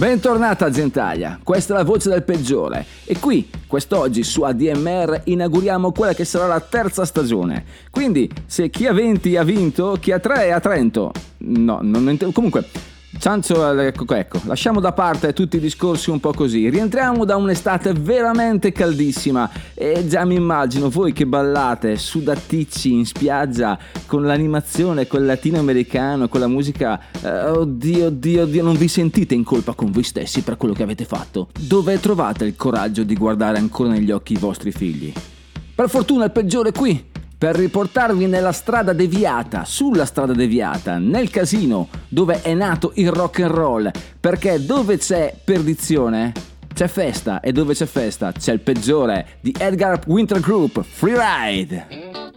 [0.00, 6.14] Bentornata Gentaglia, questa è la voce del peggiore e qui, quest'oggi su ADMR inauguriamo quella
[6.14, 7.66] che sarà la terza stagione.
[7.90, 11.12] Quindi, se chi ha 20 ha vinto, chi ha 3 ha Trento.
[11.40, 12.64] No, non comunque
[13.20, 16.70] Ciancio, ecco, ecco, lasciamo da parte tutti i discorsi un po' così.
[16.70, 23.78] Rientriamo da un'estate veramente caldissima e già mi immagino voi che ballate sudaticci in spiaggia
[24.06, 26.98] con l'animazione, quel latinoamericano, con la musica.
[27.20, 30.82] eh, oddio, oddio, oddio, non vi sentite in colpa con voi stessi per quello che
[30.82, 31.48] avete fatto?
[31.60, 35.12] Dove trovate il coraggio di guardare ancora negli occhi i vostri figli?
[35.74, 37.09] Per fortuna il peggiore è qui,
[37.40, 43.40] per riportarvi nella strada deviata, sulla strada deviata, nel casino dove è nato il rock
[43.40, 46.34] and roll, perché dove c'è perdizione
[46.74, 52.29] c'è festa e dove c'è festa c'è il peggiore di Edgar Winter Group, Freeride.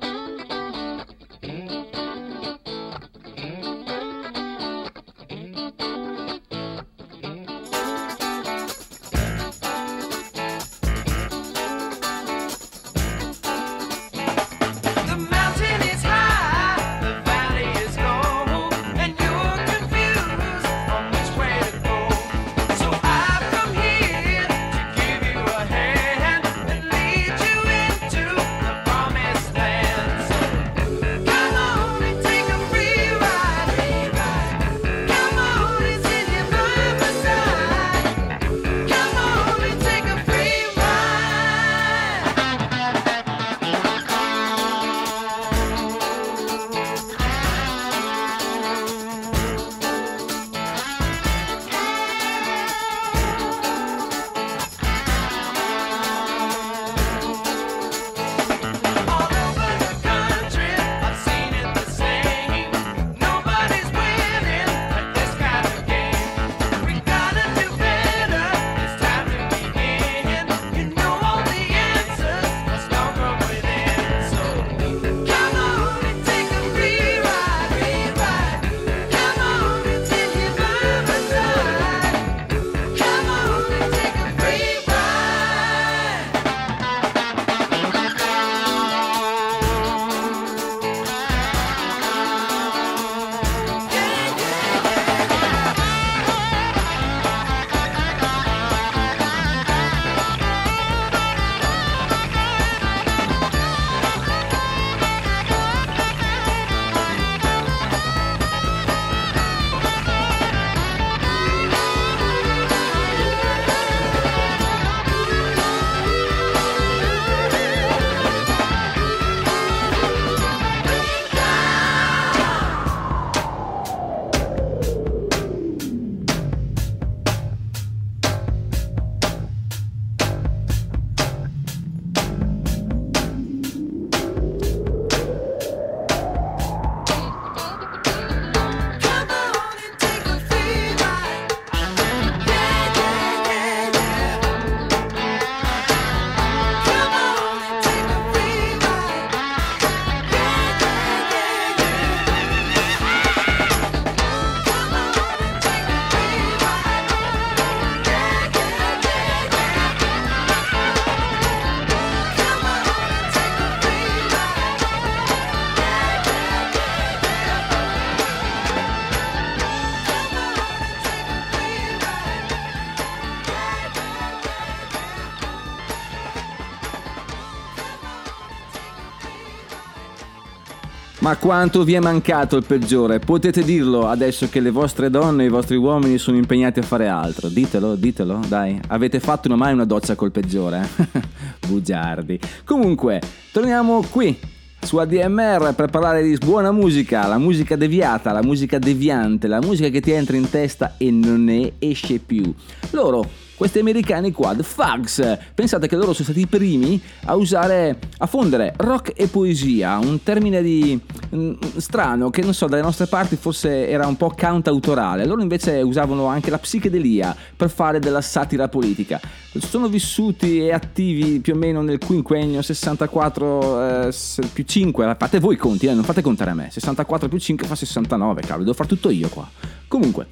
[181.39, 183.19] Quanto vi è mancato il peggiore?
[183.19, 187.07] Potete dirlo adesso che le vostre donne e i vostri uomini sono impegnati a fare
[187.07, 187.49] altro.
[187.49, 188.79] Ditelo, ditelo, dai.
[188.87, 190.87] Avete fatto mai una doccia col peggiore?
[190.97, 191.21] eh?
[191.67, 192.39] Bugiardi.
[192.65, 193.21] Comunque,
[193.51, 194.37] torniamo qui
[194.81, 199.89] su ADMR per parlare di buona musica, la musica deviata, la musica deviante, la musica
[199.89, 202.53] che ti entra in testa e non ne esce più.
[202.91, 205.37] Loro questi americani qua, The Fugs.
[205.53, 210.21] Pensate che loro sono stati i primi a usare, a fondere rock e poesia, un
[210.23, 210.99] termine di
[211.35, 215.25] mm, strano che non so, dalle nostre parti forse era un po' cantautorale.
[215.25, 219.19] Loro invece usavano anche la psichedelia per fare della satira politica.
[219.59, 224.13] Sono vissuti e attivi più o meno nel quinquennio 64 eh,
[224.51, 226.69] più 5, fate voi i conti, eh, non fate contare a me.
[226.71, 229.47] 64 più 5 fa 69, cavolo, devo fare tutto io qua.
[229.87, 230.27] Comunque,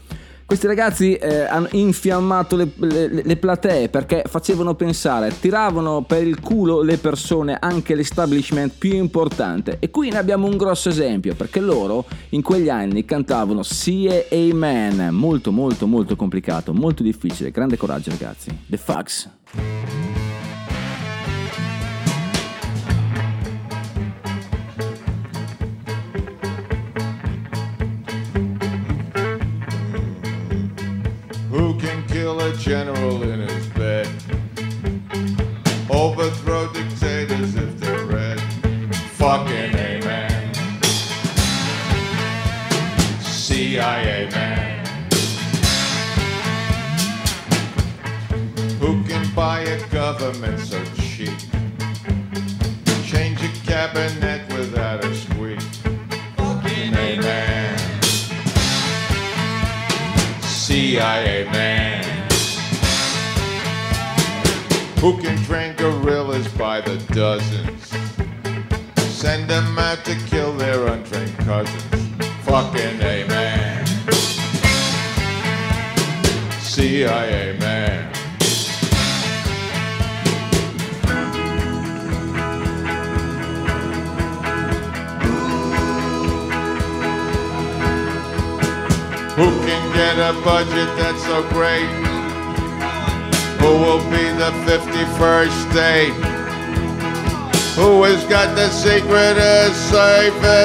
[0.51, 6.42] questi ragazzi eh, hanno infiammato le, le- le platee perché facevano pensare, tiravano per il
[6.42, 9.77] culo le persone, anche l'establishment più importante.
[9.80, 14.27] E qui ne abbiamo un grosso esempio perché loro in quegli anni cantavano Sì e
[14.51, 15.13] Amen.
[15.13, 17.50] Molto, molto, molto complicato, molto difficile.
[17.51, 18.50] Grande coraggio, ragazzi.
[18.68, 19.30] The Fucks.
[32.21, 33.61] Kill a general in his
[100.27, 100.61] of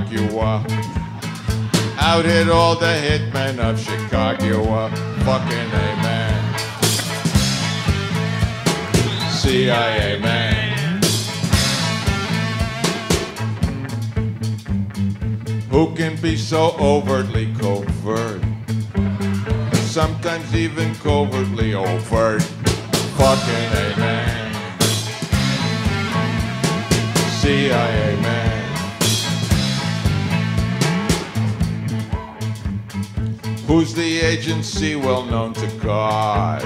[0.00, 0.64] Nicaragua?
[1.98, 4.88] Out hit all the hitmen of Chicago.
[5.24, 6.58] Fucking amen.
[9.30, 11.00] CIA man.
[15.70, 18.42] Who can be so overtly covert?
[19.74, 22.42] Sometimes even covertly overt.
[23.16, 24.54] Fucking amen.
[27.40, 28.53] CIA man.
[33.66, 36.60] Who's the agency well known to God?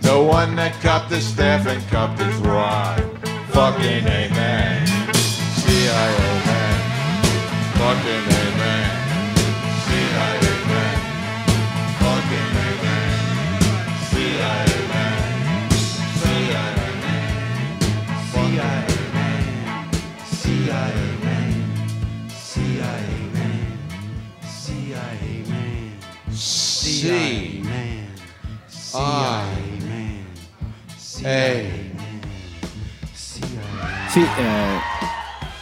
[0.00, 3.00] The one that cut the staff and cut his rod.
[3.50, 4.86] Fucking amen.
[5.14, 6.16] CIA
[6.46, 6.78] man.
[7.78, 8.21] Fucking
[31.24, 31.62] A.
[34.08, 34.26] Sì, eh,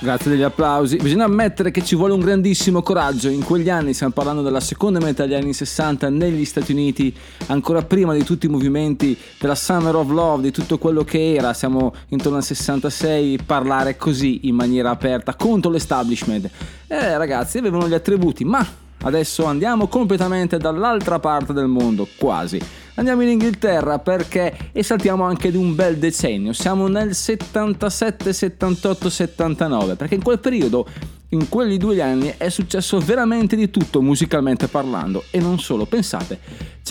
[0.00, 0.96] grazie degli applausi.
[0.96, 3.28] Bisogna ammettere che ci vuole un grandissimo coraggio.
[3.28, 7.14] In quegli anni, stiamo parlando della seconda metà degli anni 60, negli Stati Uniti,
[7.46, 11.52] ancora prima di tutti i movimenti della Summer of Love, di tutto quello che era,
[11.52, 16.50] siamo intorno al 66, parlare così in maniera aperta contro l'establishment.
[16.86, 18.66] Eh, ragazzi, avevano gli attributi, ma
[19.02, 22.60] adesso andiamo completamente dall'altra parte del mondo, quasi.
[23.00, 26.52] Andiamo in Inghilterra perché e saltiamo anche di un bel decennio.
[26.52, 30.86] Siamo nel 77, 78, 79, perché in quel periodo,
[31.30, 35.86] in quelli due anni, è successo veramente di tutto musicalmente parlando e non solo.
[35.86, 36.40] Pensate,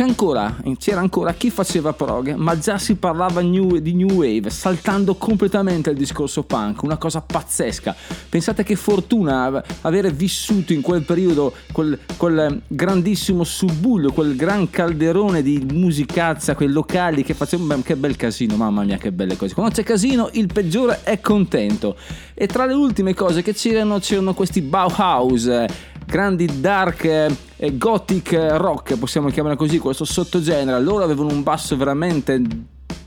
[0.03, 5.15] ancora, c'era ancora chi faceva prog, ma già si parlava new- di new wave, saltando
[5.15, 7.95] completamente il discorso punk, una cosa pazzesca.
[8.29, 14.69] Pensate che fortuna av- avere vissuto in quel periodo quel, quel grandissimo subbuglio, quel gran
[14.69, 19.53] calderone di musicazza, quei locali che facevano, che bel casino, mamma mia che belle cose.
[19.53, 21.95] Quando c'è casino il peggiore è contento.
[22.33, 25.67] E tra le ultime cose che c'erano c'erano questi Bauhaus, eh,
[26.09, 30.81] grandi dark eh, gothic eh, rock, possiamo chiamare così, questo sottogenere.
[30.81, 32.41] Loro avevano un basso veramente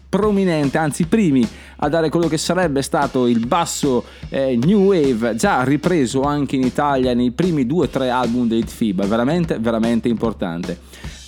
[0.09, 5.35] prominente, anzi i primi a dare quello che sarebbe stato il basso eh, new wave,
[5.35, 10.09] già ripreso anche in Italia nei primi due o tre album dei FIBA, veramente veramente
[10.09, 10.78] importante.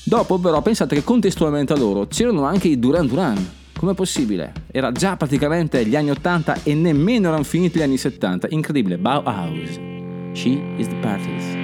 [0.04, 3.50] Dopo però pensate che contestualmente a loro c'erano anche i Duran Duran.
[3.76, 4.52] Com'è possibile?
[4.70, 8.48] Era già praticamente gli anni 80 e nemmeno erano finiti gli anni 70.
[8.50, 9.80] Incredibile, Bauhaus.
[10.34, 11.63] She is the parties.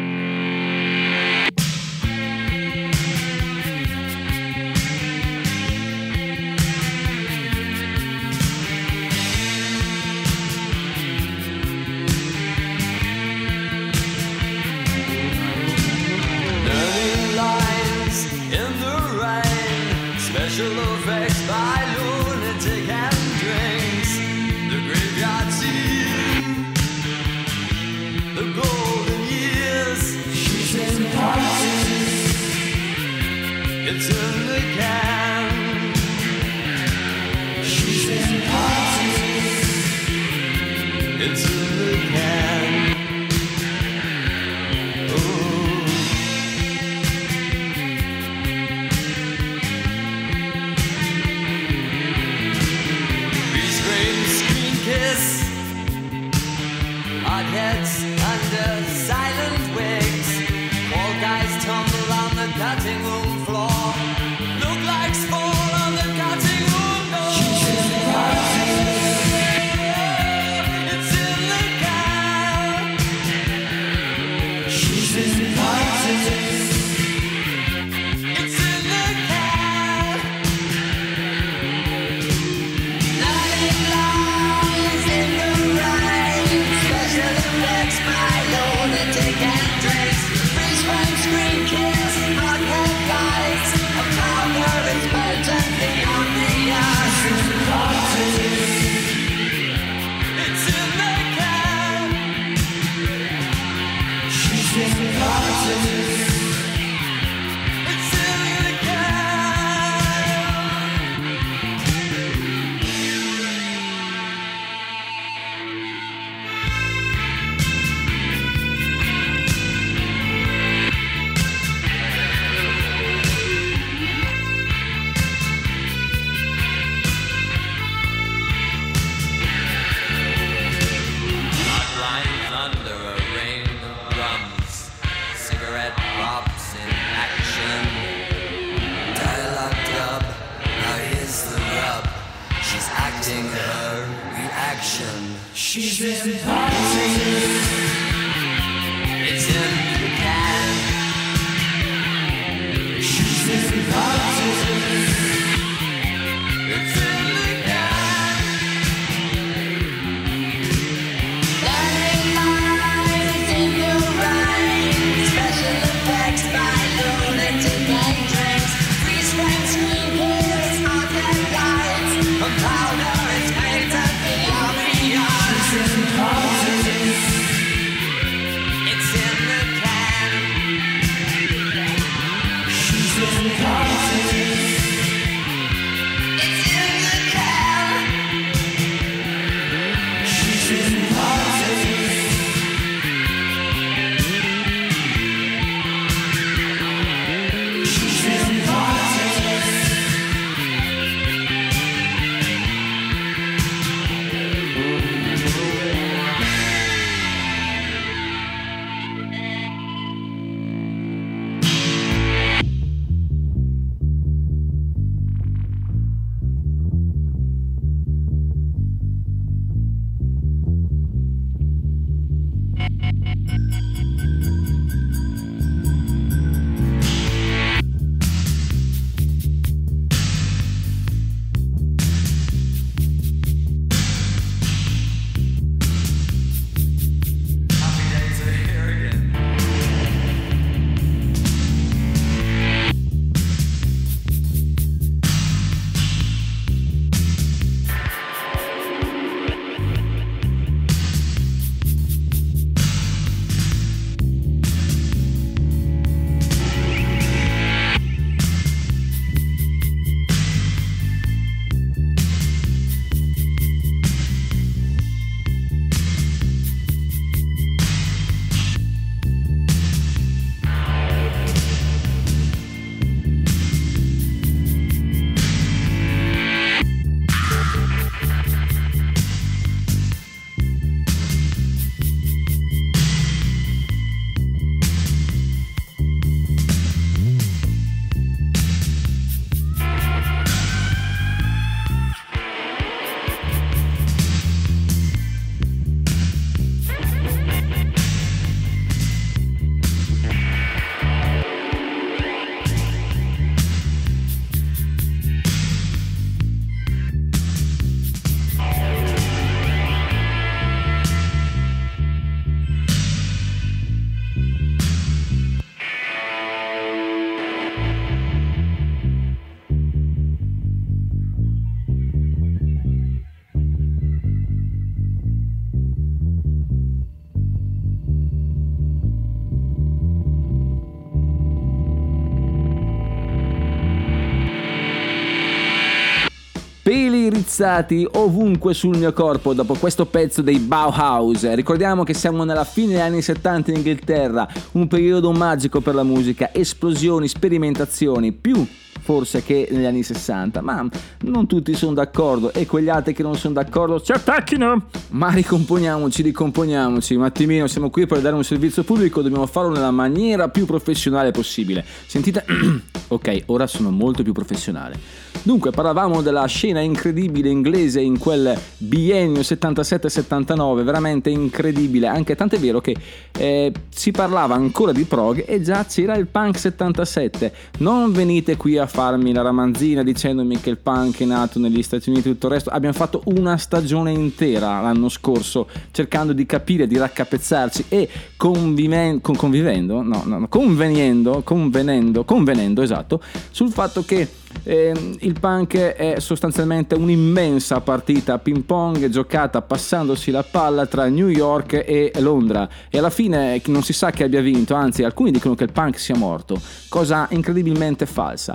[337.60, 341.52] Spezzati ovunque sul mio corpo dopo questo pezzo dei Bauhaus.
[341.52, 346.02] Ricordiamo che siamo nella fine degli anni 70 in Inghilterra, un periodo magico per la
[346.02, 348.66] musica, esplosioni, sperimentazioni, più
[349.00, 350.86] forse che negli anni 60, ma
[351.22, 354.86] non tutti sono d'accordo e quegli altri che non sono d'accordo ci attacchino.
[355.10, 359.90] Ma ricomponiamoci, ricomponiamoci, un attimino, siamo qui per dare un servizio pubblico, dobbiamo farlo nella
[359.90, 361.84] maniera più professionale possibile.
[362.06, 362.44] Sentite,
[363.08, 364.98] ok, ora sono molto più professionale.
[365.42, 372.80] Dunque, parlavamo della scena incredibile inglese in quel biennio 77-79, veramente incredibile, anche tant'è vero
[372.80, 372.94] che
[373.38, 377.52] eh, si parlava ancora di prog e già c'era il punk 77.
[377.78, 382.10] Non venite qui a farmi la ramanzina dicendomi che il punk è nato negli Stati
[382.10, 382.70] Uniti e tutto il resto.
[382.70, 389.36] Abbiamo fatto una stagione intera l'anno scorso cercando di capire, di raccapezzarci e conviven- con-
[389.36, 394.28] convivendo, no, no, conveniendo, convenendo, convenendo, esatto, sul fatto che
[394.62, 401.28] eh, il punk è sostanzialmente un'immensa partita ping pong giocata passandosi la palla tra New
[401.28, 405.54] York e Londra e alla fine non si sa chi abbia vinto, anzi alcuni dicono
[405.54, 408.54] che il punk sia morto, cosa incredibilmente falsa.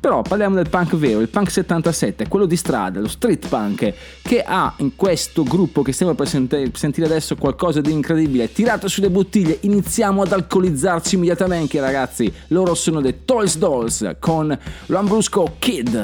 [0.00, 4.42] Però parliamo del punk vero, il punk 77, quello di strada, lo street punk, che
[4.42, 8.50] ha in questo gruppo che stiamo per sent- sentire adesso qualcosa di incredibile.
[8.50, 12.32] Tirato sulle bottiglie, iniziamo ad alcolizzarci immediatamente ragazzi.
[12.48, 15.94] Loro sono dei Toys Dolls con Lambrusco Kid.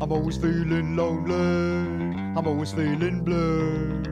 [0.00, 2.16] I'm always feeling lonely.
[2.34, 4.02] I'm always feeling blue.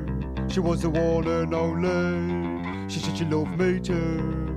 [0.46, 2.88] She was the one and only.
[2.88, 4.56] She said she loved me too.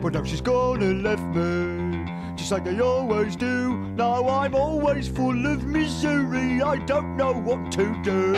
[0.00, 2.03] But now she's gone and left me.
[2.44, 3.74] Just like they always do.
[3.96, 6.60] Now I'm always full of misery.
[6.60, 8.34] I don't know what to do.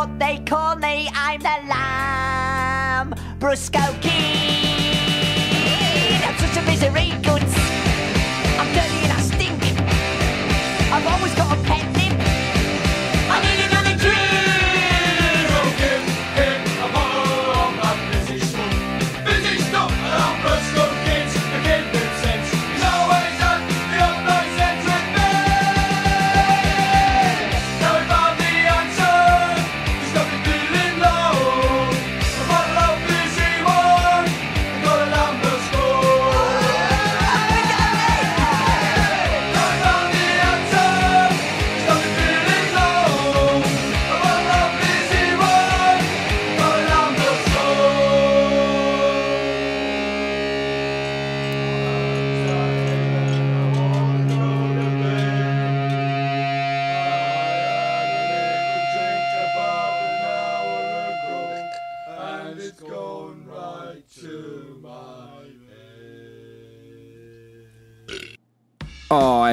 [0.00, 1.58] What they call me, I'm the
[3.38, 3.99] Lambrusco Kid.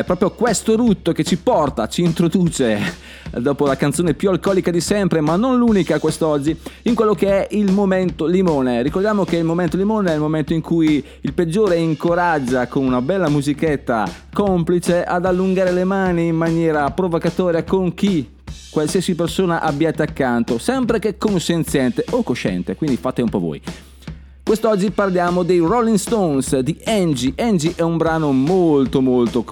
[0.08, 2.80] Proprio questo rutto che ci porta, ci introduce,
[3.40, 7.56] dopo la canzone più alcolica di sempre, ma non l'unica quest'oggi, in quello che è
[7.58, 8.82] il momento limone.
[8.82, 13.02] Ricordiamo che il momento limone è il momento in cui il peggiore incoraggia con una
[13.02, 18.36] bella musichetta complice ad allungare le mani in maniera provocatoria con chi
[18.70, 23.62] qualsiasi persona abbiate accanto, sempre che consenziente o cosciente, quindi fate un po' voi.
[24.48, 27.34] Quest'oggi parliamo dei Rolling Stones di Angie.
[27.36, 29.44] Angie è un brano molto molto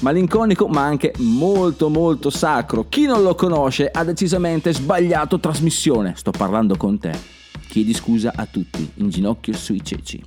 [0.00, 2.84] malinconico ma anche molto molto sacro.
[2.88, 6.14] Chi non lo conosce ha decisamente sbagliato trasmissione.
[6.16, 7.16] Sto parlando con te.
[7.68, 10.20] Chiedi scusa a tutti, in ginocchio sui ceci.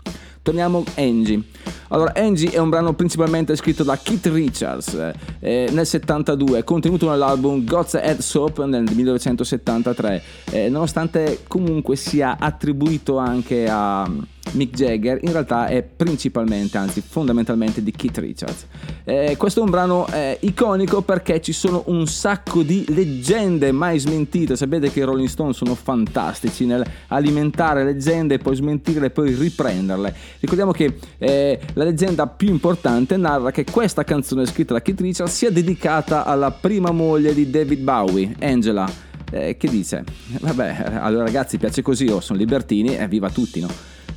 [0.48, 1.44] Torniamo a Angie.
[1.90, 7.66] Allora, Angie è un brano principalmente scritto da Keith Richards eh, nel 72, contenuto nell'album
[7.66, 14.10] God's Head Soap nel 1973, eh, nonostante comunque sia attribuito anche a
[14.52, 18.66] Mick Jagger, in realtà è principalmente, anzi fondamentalmente di Keith Richards.
[19.04, 24.00] Eh, questo è un brano eh, iconico perché ci sono un sacco di leggende mai
[24.00, 24.56] smentite.
[24.56, 30.14] Sapete che i Rolling Stone sono fantastici nel alimentare leggende, poi smentirle e poi riprenderle.
[30.40, 35.34] Ricordiamo che eh, la leggenda più importante narra che questa canzone scritta da Keith Richards
[35.34, 39.07] sia dedicata alla prima moglie di David Bowie, Angela.
[39.32, 40.04] Eh, che dice?
[40.40, 43.70] Vabbè, allora ragazzi piace così, o sono libertini e viva tutti, no?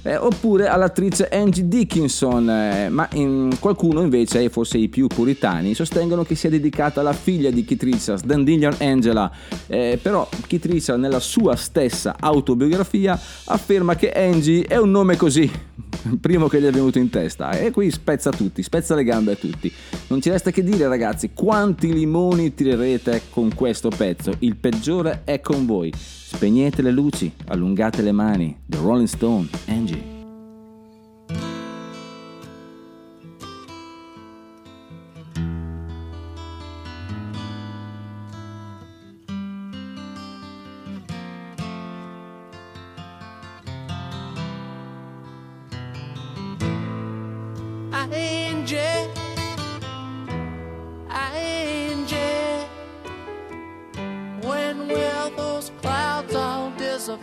[0.03, 5.75] Eh, oppure all'attrice Angie Dickinson, eh, ma in- qualcuno invece, e forse i più puritani,
[5.75, 9.31] sostengono che sia dedicata alla figlia di Keith Richards, Dandelion Angela.
[9.67, 15.51] Eh, però Keith Richards nella sua stessa autobiografia afferma che Angie è un nome così,
[16.19, 19.37] primo che gli è venuto in testa, e qui spezza tutti, spezza le gambe a
[19.37, 19.71] tutti.
[20.07, 24.33] Non ci resta che dire ragazzi, quanti limoni tirerete con questo pezzo?
[24.39, 25.93] Il peggiore è con voi.
[25.97, 28.57] Spegnete le luci, allungate le mani.
[28.67, 29.49] The Rolling Stone.
[29.67, 30.20] Angie,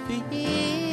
[0.08, 0.87] be.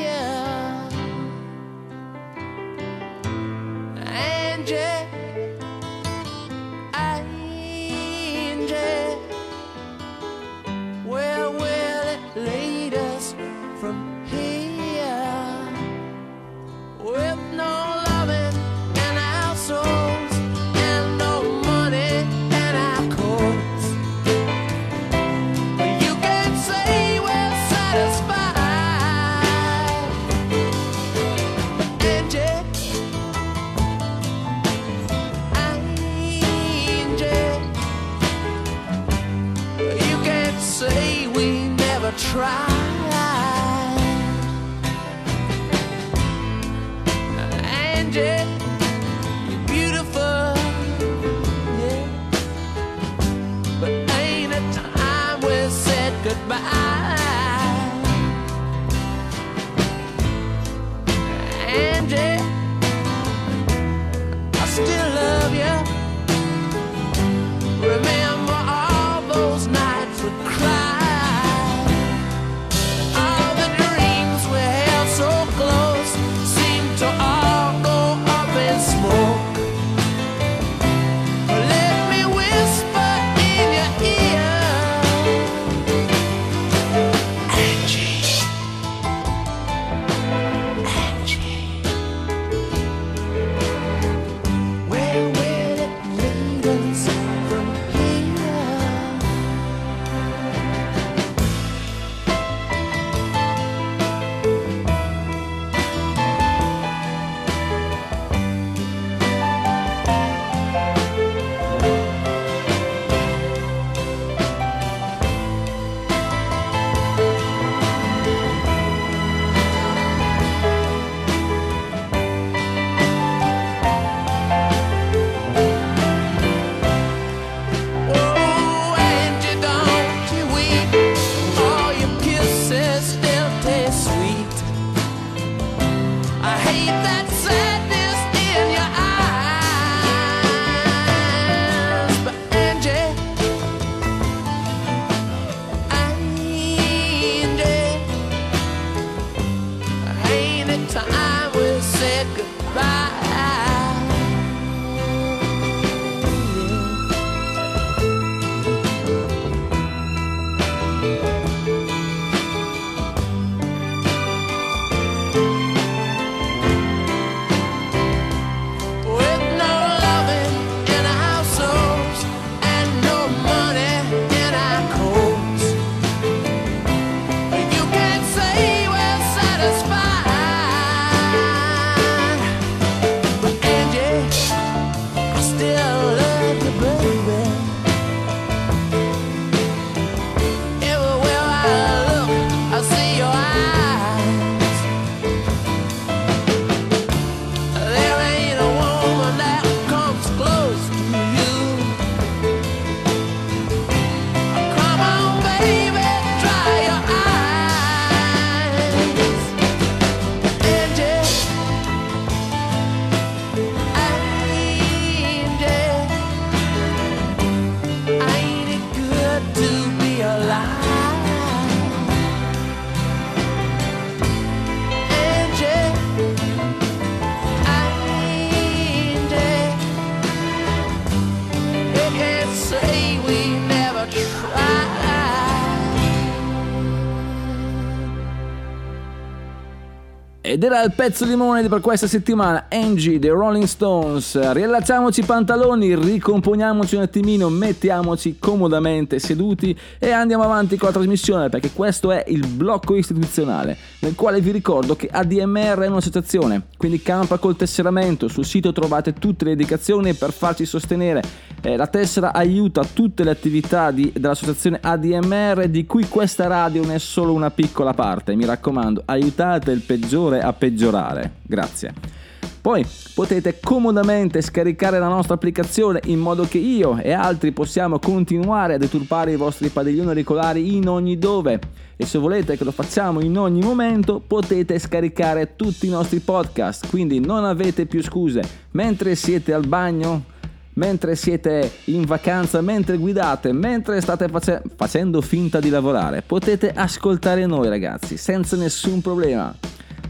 [240.55, 244.39] Ed era il pezzo limone per questa settimana, Angie dei Rolling Stones.
[244.53, 251.49] Riallacciamoci i pantaloni, ricomponiamoci un attimino, mettiamoci comodamente seduti e andiamo avanti con la trasmissione
[251.49, 257.03] perché questo è il blocco istituzionale nel quale vi ricordo che ADMR è un'associazione, quindi
[257.03, 261.23] campa col tesseramento, sul sito trovate tutte le indicazioni per farci sostenere.
[261.63, 266.97] Eh, la tessera aiuta tutte le attività di- dell'associazione ADMR di cui questa radio ne
[266.97, 268.35] è solo una piccola parte.
[268.35, 271.33] Mi raccomando, aiutate il peggiore a peggiorare.
[271.43, 272.23] Grazie.
[272.65, 278.73] Poi potete comodamente scaricare la nostra applicazione in modo che io e altri possiamo continuare
[278.73, 281.61] a deturpare i vostri padiglioni auricolari in ogni dove.
[281.95, 286.89] E se volete che lo facciamo in ogni momento, potete scaricare tutti i nostri podcast,
[286.89, 288.41] quindi non avete più scuse.
[288.71, 290.25] Mentre siete al bagno,
[290.73, 297.45] mentre siete in vacanza, mentre guidate, mentre state face- facendo finta di lavorare, potete ascoltare
[297.45, 299.55] noi ragazzi, senza nessun problema.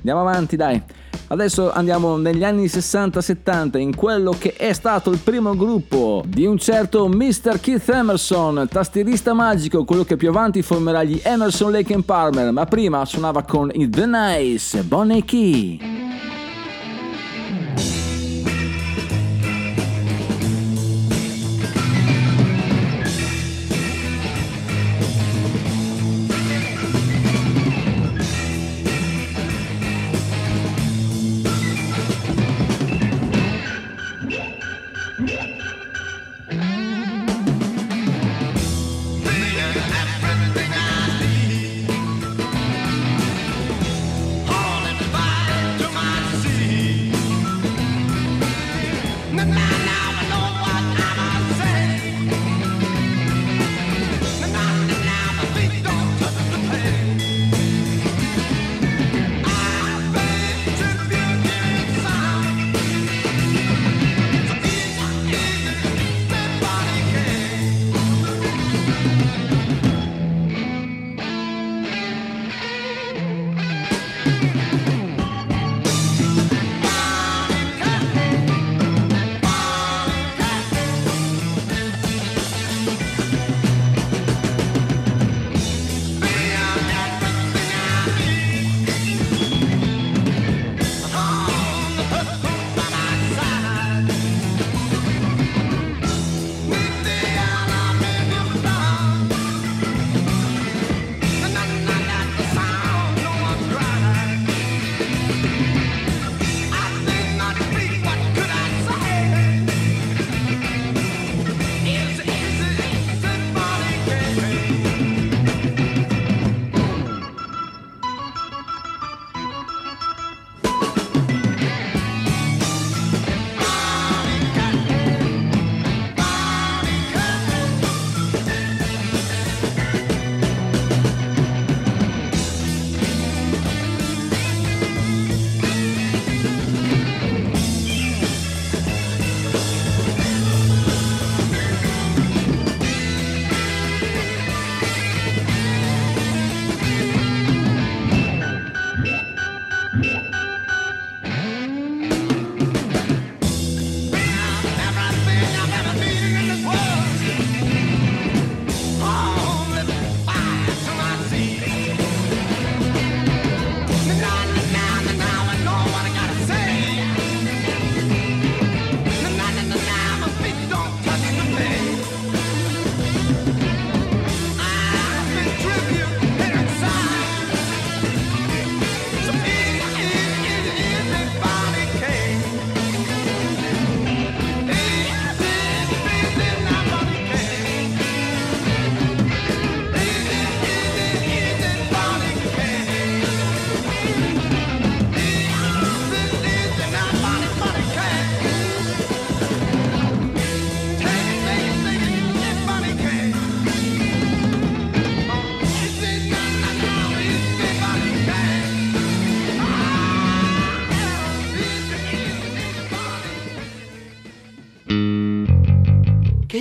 [0.04, 0.82] Andiamo avanti, dai.
[1.28, 6.58] Adesso andiamo negli anni 60-70 in quello che è stato il primo gruppo di un
[6.58, 7.58] certo Mr.
[7.58, 12.66] Keith Emerson, tastierista magico, quello che più avanti formerà gli Emerson Lake and Palmer, ma
[12.66, 15.93] prima suonava con The Nice, Bonnie Key.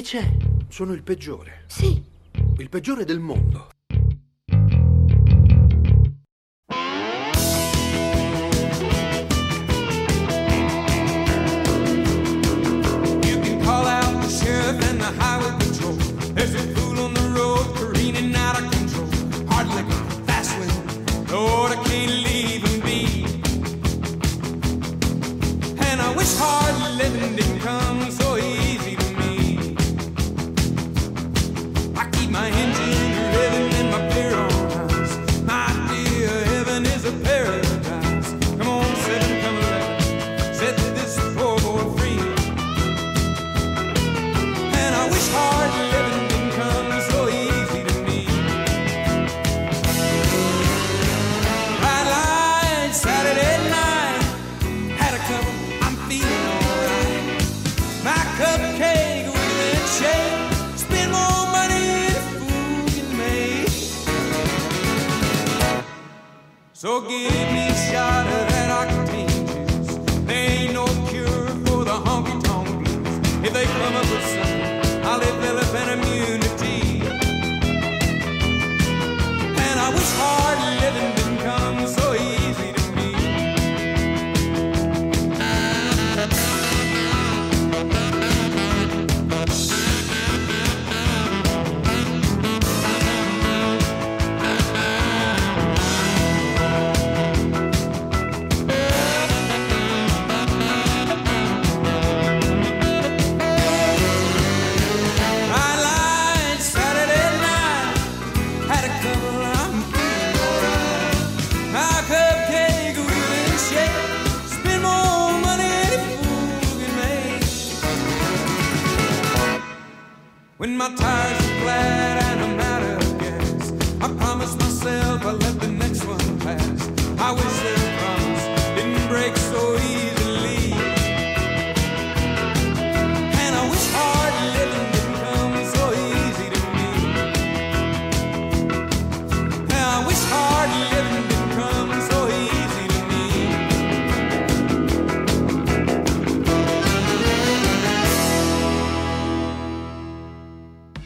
[0.04, 0.30] C'è?
[0.68, 1.64] Sono il peggiore.
[1.68, 2.04] Sì.
[2.58, 3.63] Il peggiore del mondo.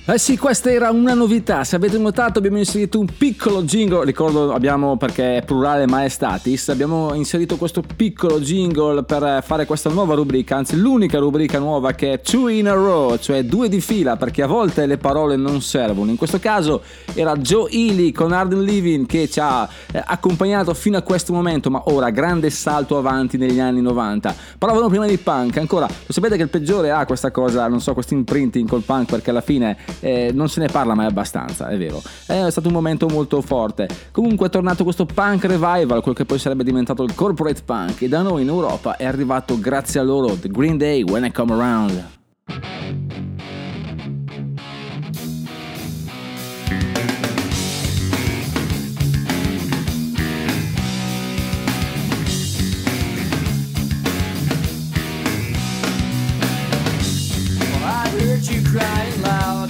[0.09, 1.65] Eh sì, questa era una novità.
[1.65, 4.05] Se avete notato, abbiamo inserito un piccolo jingle.
[4.05, 6.69] Ricordo, abbiamo perché è plurale maestatis.
[6.69, 12.13] Abbiamo inserito questo piccolo jingle per fare questa nuova rubrica, anzi, l'unica rubrica nuova che
[12.13, 15.61] è two in a row, cioè due di fila, perché a volte le parole non
[15.61, 16.09] servono.
[16.09, 20.95] In questo caso era Joe Ely con Arden Living che ci ha eh, accompagnato fino
[20.95, 24.33] a questo momento, ma ora grande salto avanti negli anni 90.
[24.57, 27.93] Parlavano prima di punk, ancora lo sapete che il peggiore ha questa cosa, non so,
[27.93, 31.77] questo imprinting col punk perché alla fine eh, non se ne parla mai abbastanza, è
[31.77, 32.01] vero.
[32.25, 33.87] È stato un momento molto forte.
[34.11, 38.07] Comunque è tornato questo punk revival, quel che poi sarebbe diventato il corporate punk e
[38.07, 41.53] da noi in Europa è arrivato grazie a loro The Green Day When I Come
[41.53, 42.15] Around.
[58.49, 59.66] You crying loud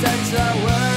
[0.00, 0.89] since I was.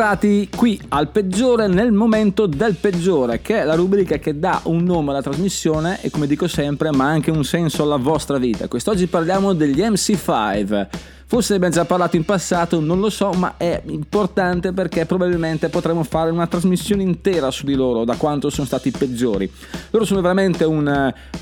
[0.00, 4.82] Rientrati qui al peggiore nel momento del peggiore, che è la rubrica che dà un
[4.82, 8.66] nome alla trasmissione e come dico sempre, ma anche un senso alla vostra vita.
[8.66, 10.86] Quest'oggi parliamo degli MC5.
[11.30, 15.68] Forse ne abbiamo già parlato in passato, non lo so, ma è importante perché probabilmente
[15.68, 19.48] potremo fare una trasmissione intera su di loro, da quanto sono stati peggiori.
[19.90, 20.88] Loro sono veramente un,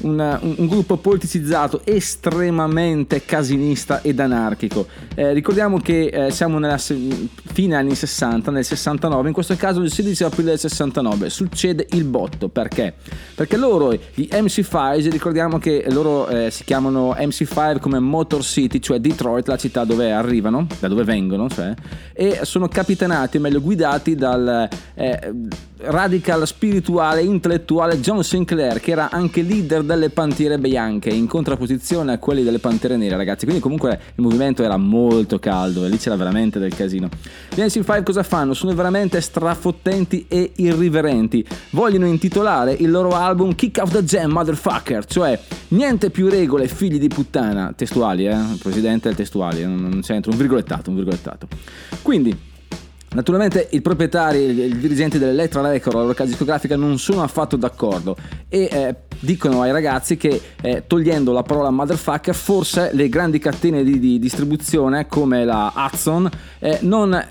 [0.00, 4.86] un- un- gruppo politicizzato, estremamente casinista ed anarchico.
[5.14, 9.80] Eh, ricordiamo che eh, siamo nella se- fine anni 60, nel 69, in questo caso
[9.80, 11.30] il 16 aprile del 69.
[11.30, 12.92] Succede il botto, perché?
[13.34, 18.98] Perché loro, gli MC5, ricordiamo che loro eh, si chiamano MC5 come Motor City, cioè
[18.98, 21.74] Detroit, la città dove arrivano, da dove vengono, cioè,
[22.12, 25.32] e sono capitanati, o meglio guidati dal eh,
[25.80, 32.18] radical spirituale intellettuale John Sinclair, che era anche leader delle Pantiere Bianche, in contrapposizione a
[32.18, 33.44] quelli delle Pantere Nere, ragazzi.
[33.44, 37.08] Quindi comunque il movimento era molto caldo e lì c'era veramente del casino.
[37.54, 38.54] Gli NC5 cosa fanno?
[38.54, 41.46] Sono veramente strafottenti e irriverenti.
[41.70, 46.98] Vogliono intitolare il loro album Kick Out the Jam, Motherfucker, cioè niente più regole, figli
[46.98, 47.72] di puttana.
[47.76, 48.36] Testuali, eh?
[48.60, 51.46] Presidente testuali, eh, non c'entra, un virgolettato, un virgolettato.
[52.02, 52.47] Quindi,
[53.10, 57.56] Naturalmente i proprietari, i i dirigenti dell'Electra Record, la loro casa discografica, non sono affatto
[57.56, 58.16] d'accordo
[58.48, 63.82] e eh, dicono ai ragazzi che eh, togliendo la parola motherfucker forse le grandi catene
[63.82, 66.28] di, di distribuzione come la Hudson
[66.58, 67.26] eh, non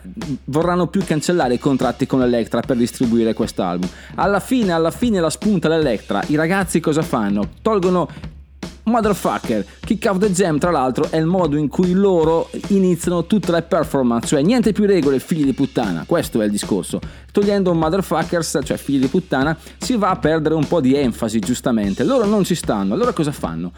[0.46, 3.88] vorranno più cancellare i contratti con l'Electra per distribuire quest'album.
[4.16, 7.50] Alla fine, alla fine la spunta l'Electra, i ragazzi cosa fanno?
[7.62, 8.36] Tolgono
[8.88, 13.52] Motherfucker, Kick Out the Jam tra l'altro è il modo in cui loro iniziano tutte
[13.52, 17.00] le performance, cioè niente più regole figli di puttana, questo è il discorso.
[17.32, 22.04] Togliendo Motherfuckers, cioè figli di puttana, si va a perdere un po' di enfasi giustamente,
[22.04, 23.74] loro non ci stanno, allora cosa fanno?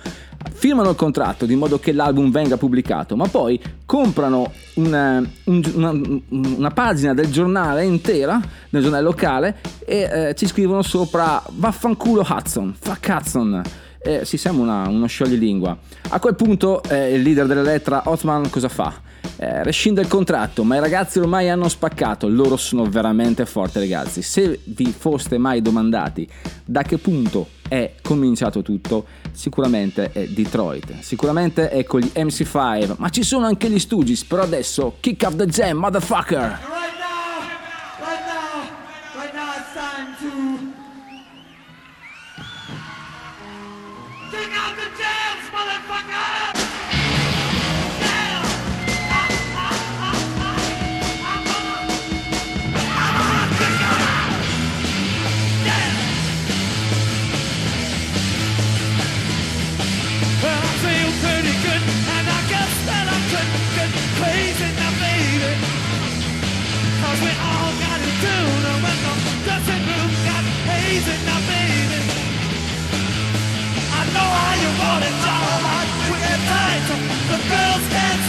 [0.53, 5.99] Firmano il contratto di modo che l'album venga pubblicato, ma poi comprano una, un- una-
[6.29, 8.39] una pagina del giornale intera,
[8.69, 13.61] del giornale locale, e eh, ci scrivono sopra vaffanculo Hudson, fuck Hudson
[14.01, 15.77] eh, si sembra una- uno scioglilingua.
[16.09, 19.07] A quel punto eh, il leader dell'Elettra, Othman, cosa fa?
[19.37, 24.21] Eh, rescinde il contratto, ma i ragazzi ormai hanno spaccato, loro sono veramente forti ragazzi.
[24.21, 26.27] Se vi foste mai domandati
[26.65, 33.09] da che punto è cominciato tutto, sicuramente è Detroit, sicuramente è con gli MC5, ma
[33.09, 36.59] ci sono anche gli Stooges, però adesso kick up the jam, motherfucker!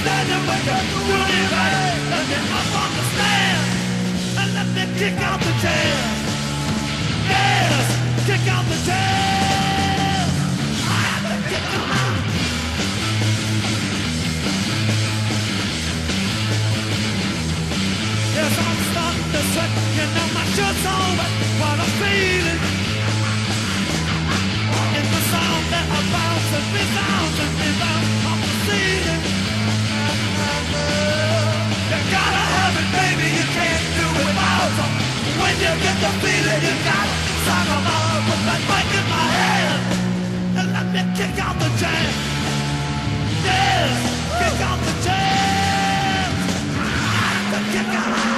[0.02, 1.98] Girls can't stand it when you're doing it right.
[2.50, 3.62] Up on the stand
[4.40, 6.16] and let me kick out the jam.
[7.28, 7.86] Yes,
[8.26, 10.28] kick out the jam.
[10.84, 11.88] I have to kick out.
[18.34, 19.70] Yes, I'm starting to sweat.
[19.96, 21.32] You know my shirt's all wet.
[21.60, 22.60] What I'm feeling.
[24.98, 27.09] In the sound that I bounce and resounds
[35.82, 37.14] get the feeling, you gotta
[37.46, 39.82] sound them out with that mic in my hand.
[40.58, 42.12] And let me kick out the jam.
[43.44, 43.92] Yes,
[44.40, 46.28] kick out the jam.
[47.72, 48.29] Kick out.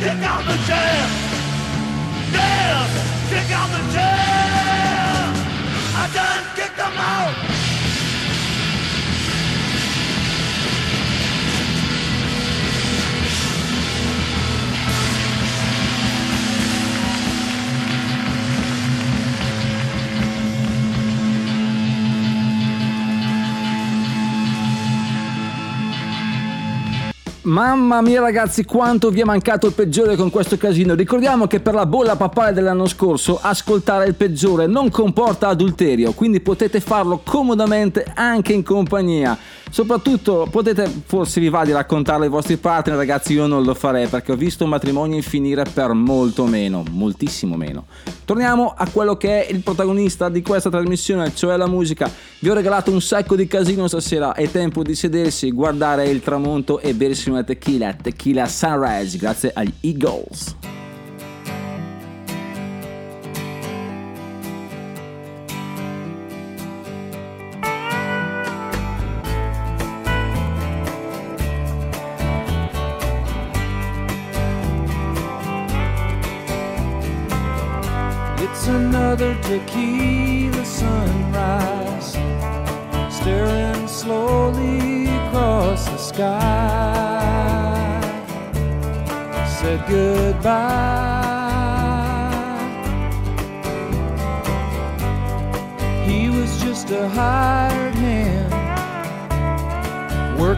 [0.00, 1.10] Kick out the jam.
[2.32, 2.86] Yeah,
[3.28, 4.29] kick out the jam.
[27.50, 30.94] Mamma mia ragazzi quanto vi è mancato il peggiore con questo casino.
[30.94, 36.38] Ricordiamo che per la bolla papale dell'anno scorso Ascoltare il peggiore non comporta adulterio Quindi
[36.38, 39.36] potete farlo comodamente anche in compagnia.
[39.68, 44.06] Soprattutto potete, forse vi va di raccontarlo ai vostri partner ragazzi Io non lo farei
[44.06, 47.86] perché ho visto matrimoni finire per molto meno Moltissimo meno.
[48.24, 52.08] Torniamo a quello che è il protagonista di questa trasmissione Cioè la musica.
[52.38, 54.34] Vi ho regalato un sacco di casino stasera.
[54.34, 59.72] È tempo di sedersi, guardare il tramonto e bersi una tequila Tequila Sunrise grazie agli
[59.80, 60.56] Eagles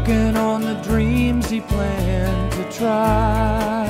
[0.02, 3.86] working on the dreams he planned to try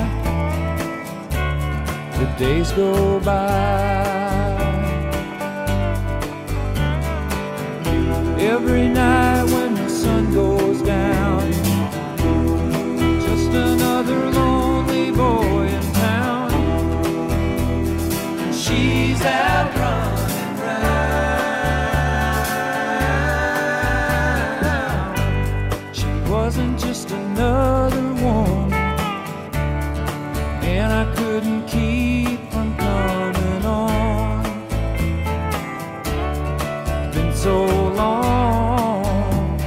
[2.19, 4.03] the days go by.
[8.39, 10.72] Every night when the sun goes
[27.35, 28.73] another woman
[30.75, 34.43] and I couldn't keep from coming on.
[37.13, 37.65] Been so
[38.01, 39.59] long.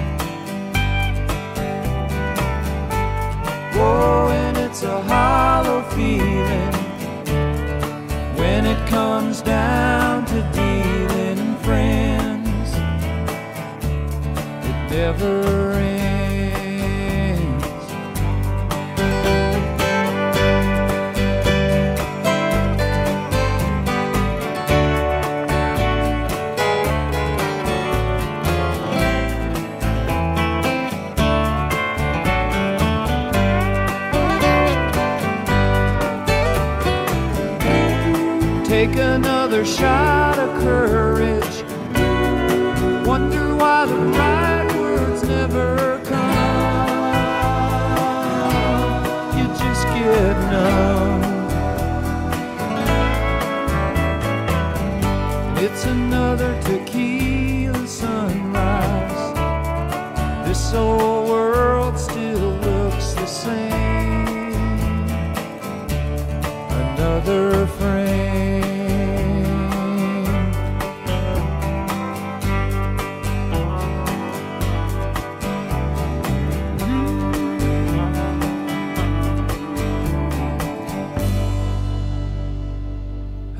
[3.73, 6.73] Oh, and it's a hollow feeling
[8.37, 12.69] when it comes down to dealing in friends.
[14.69, 15.54] It never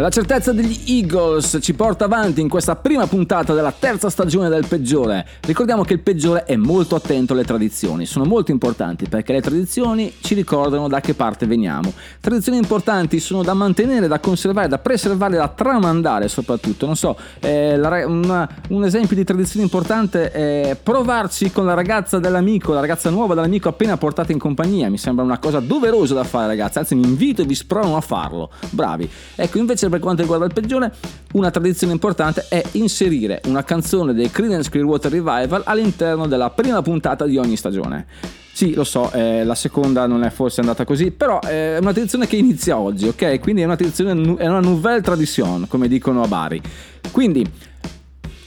[0.06, 4.66] La certezza degli Eagles ci porta avanti in questa prima puntata della terza stagione del
[4.68, 5.26] peggiore.
[5.42, 10.14] Ricordiamo che il peggiore è molto attento alle tradizioni, sono molto importanti perché le tradizioni
[10.22, 11.92] ci ricordano da che parte veniamo.
[12.20, 16.86] Tradizioni importanti sono da mantenere, da conservare, da preservare, da tramandare soprattutto.
[16.86, 22.20] Non so, eh, la una- un esempio di tradizione importante è provarci con la ragazza
[22.20, 24.90] dell'amico, la ragazza nuova dell'amico appena portata in compagnia.
[24.90, 28.02] Mi sembra una cosa doverosa da fare ragazzi, anzi vi invito e vi sprono a
[28.02, 28.50] farlo.
[28.70, 29.10] Bravi.
[29.36, 30.74] Ecco, invece per quanto riguarda il peggiore,
[31.34, 37.26] una tradizione importante è inserire una canzone dei Creedence Clearwater Revival all'interno della prima puntata
[37.26, 38.06] di ogni stagione.
[38.56, 42.26] Sì, lo so, eh, la seconda non è forse andata così, però è una tradizione
[42.26, 43.42] che inizia oggi, ok?
[43.42, 46.62] Quindi è una tradizione, è una nouvelle tradition, come dicono a Bari.
[47.12, 47.46] Quindi,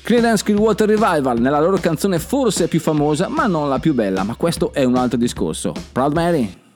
[0.01, 4.35] Creedence Clearwater Revival, nella loro canzone forse più famosa, ma non la più bella, ma
[4.35, 5.74] questo è un altro discorso.
[5.93, 6.68] Proud Mary?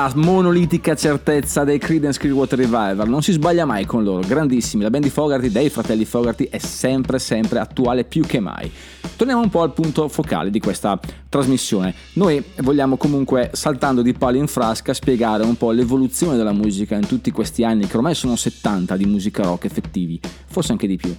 [0.00, 4.88] La monolitica certezza dei Creedence Clearwater Revival, non si sbaglia mai con loro, grandissimi, la
[4.88, 8.72] band di Fogarty, dei fratelli Fogarty è sempre sempre attuale più che mai.
[9.14, 10.98] Torniamo un po' al punto focale di questa
[11.28, 11.94] trasmissione.
[12.12, 17.06] Noi vogliamo comunque, saltando di palo in frasca, spiegare un po' l'evoluzione della musica in
[17.06, 21.14] tutti questi anni, che ormai sono 70 di musica rock effettivi, forse anche di più.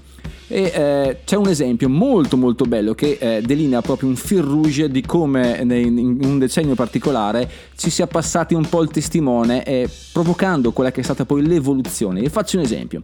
[0.51, 4.89] E eh, c'è un esempio molto molto bello che eh, delinea proprio un fil rouge
[4.89, 10.73] di come in un decennio particolare ci sia passati un po' il testimone eh, provocando
[10.73, 12.19] quella che è stata poi l'evoluzione.
[12.19, 12.99] Vi faccio un esempio.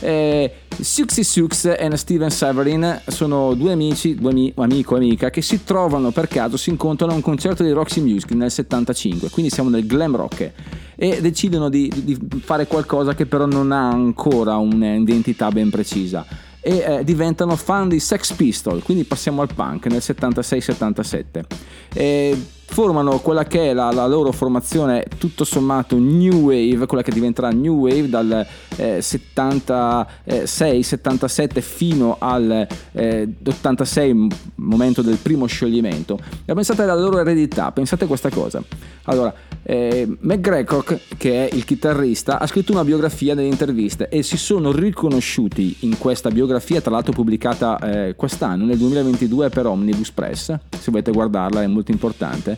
[0.00, 5.40] Eh, Suxy Sux e Steven Severin sono due amici, due ami- amico e amica che
[5.40, 9.52] si trovano per caso, si incontrano a un concerto di Roxy Music nel 75, quindi
[9.52, 10.50] siamo nel glam rock
[10.96, 16.24] e decidono di, di fare qualcosa che però non ha ancora un'identità ben precisa
[16.58, 21.44] e eh, diventano fan di Sex Pistol, quindi passiamo al punk nel 76-77.
[21.92, 27.10] E formano quella che è la, la loro formazione tutto sommato new wave, quella che
[27.10, 28.46] diventerà new wave dal
[28.76, 36.20] eh, 76-77 fino al eh, 86, momento del primo scioglimento.
[36.44, 38.62] E pensate alla loro eredità, pensate a questa cosa.
[39.04, 44.36] Allora, eh, McGregor, che è il chitarrista, ha scritto una biografia nelle interviste e si
[44.36, 50.54] sono riconosciuti in questa biografia, tra l'altro pubblicata eh, quest'anno, nel 2022 per Omnibus Press,
[50.68, 52.57] se volete guardarla è molto importante.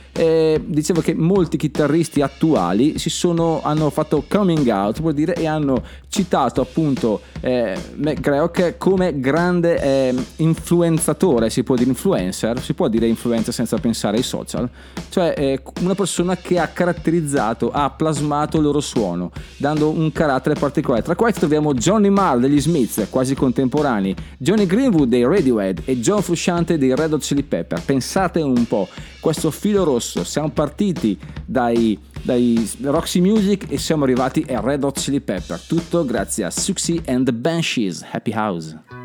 [0.13, 5.47] Eh, dicevo che molti chitarristi attuali si sono, hanno fatto coming out vuol dire, e
[5.47, 12.89] hanno citato appunto eh, McGrath come grande eh, influenzatore, si può dire influencer, si può
[12.89, 14.69] dire influencer senza pensare ai social,
[15.09, 20.59] cioè eh, una persona che ha caratterizzato, ha plasmato il loro suono, dando un carattere
[20.59, 21.03] particolare.
[21.03, 26.21] Tra questi troviamo Johnny Marr degli Smiths, quasi contemporanei, Johnny Greenwood dei Radiohead e John
[26.21, 27.81] Frusciante dei Red Hot Chili Pepper.
[27.81, 28.89] Pensate un po',
[29.21, 34.99] questo filo rosso, siamo partiti dai, dai Roxy Music e siamo arrivati ai Red Hot
[34.99, 39.00] Chili Pepper, tutto grazie a Suxy and the Banshees, Happy House.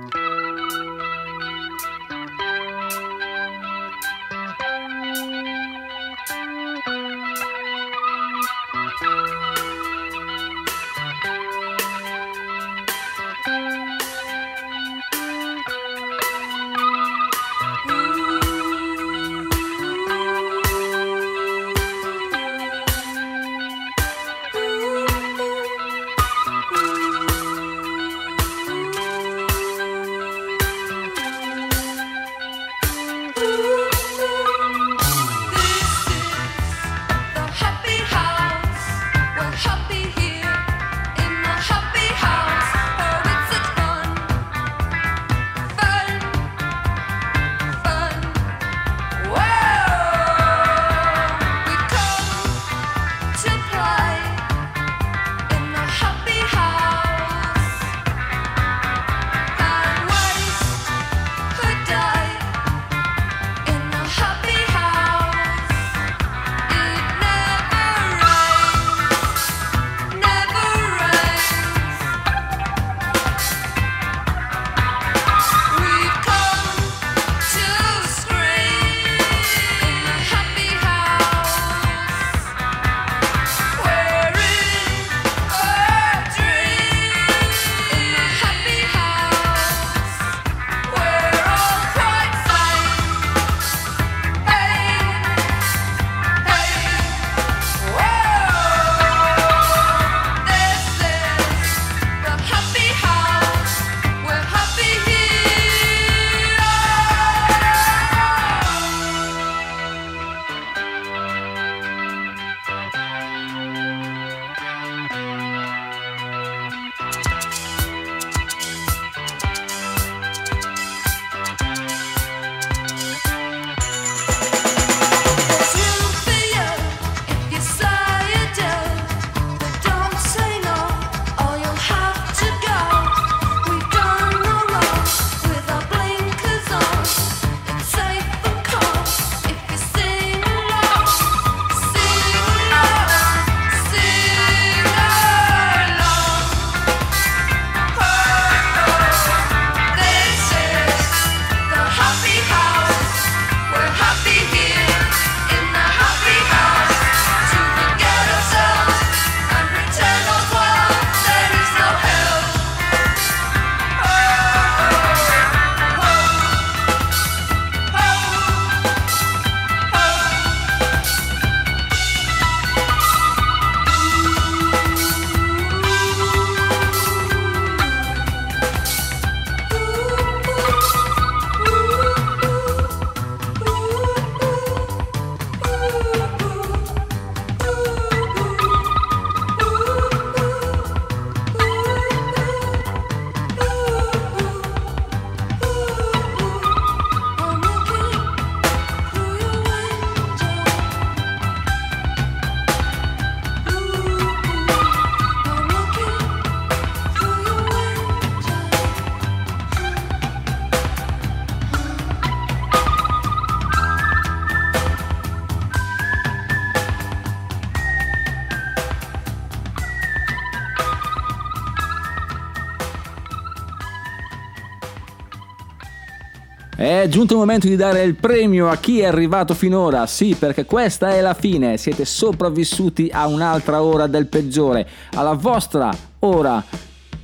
[227.07, 230.65] È giunto il momento di dare il premio a chi è arrivato finora, sì, perché
[230.65, 235.89] questa è la fine, siete sopravvissuti a un'altra ora del peggiore, alla vostra
[236.19, 236.61] ora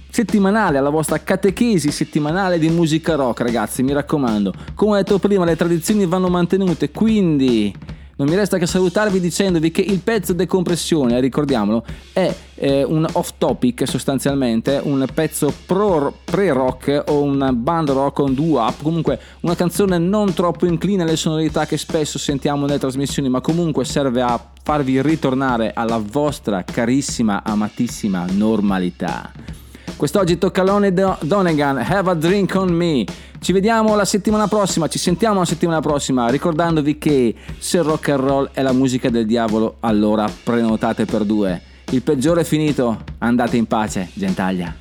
[0.09, 4.55] settimanale, alla vostra catechesi settimanale di musica rock, ragazzi, mi raccomando.
[4.77, 7.75] Come ho detto prima, le tradizioni vanno mantenute, quindi
[8.17, 13.33] non mi resta che salutarvi dicendovi che il pezzo decompressione, ricordiamolo, è eh, un off
[13.39, 19.55] topic sostanzialmente, un pezzo pro, pre-rock o un band rock o un doo-up, comunque una
[19.55, 24.51] canzone non troppo incline alle sonorità che spesso sentiamo nelle trasmissioni, ma comunque serve a
[24.63, 29.62] farvi ritornare alla vostra carissima, amatissima normalità.
[29.97, 33.05] Quest'oggi tocca a Lone Do- Donegan, Have a Drink on Me.
[33.41, 38.21] Ci vediamo la settimana prossima, ci sentiamo la settimana prossima, ricordandovi che se rock and
[38.21, 41.61] roll è la musica del diavolo, allora prenotate per due.
[41.91, 44.75] Il peggiore è finito, andate in pace, gentaglia.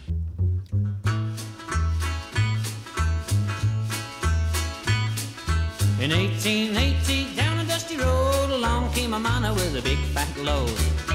[5.99, 11.10] In 1880, down a dusty road, along came a miner with a big fat load.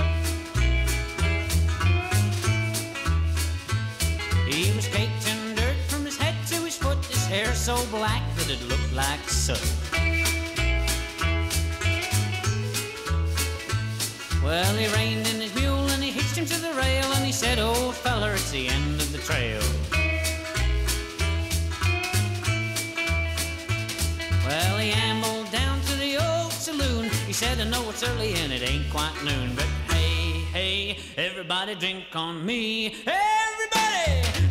[4.77, 5.25] Was caked
[5.57, 9.21] dirt from his head to his foot, his hair so black that it looked like
[9.27, 9.59] soot.
[14.45, 17.33] Well, he reined in his mule and he hitched him to the rail and he
[17.33, 19.63] said, Old feller, it's the end of the trail.
[24.47, 27.09] Well, he ambled down to the old saloon.
[27.27, 31.75] He said, I know it's early and it ain't quite noon, but hey, hey, everybody
[31.75, 32.95] drink on me.
[33.07, 34.26] Everybody,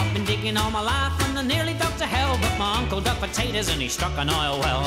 [0.00, 3.00] I've been digging all my life and I nearly dug to hell, but my uncle
[3.02, 4.82] dug potatoes and he struck an oil well.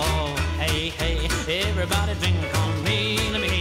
[0.57, 1.30] Hey, hey,
[1.70, 3.20] everybody drink on me.
[3.32, 3.52] Let me